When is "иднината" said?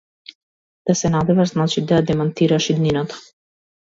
2.77-3.23